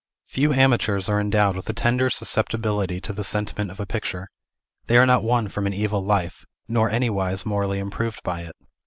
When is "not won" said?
5.05-5.47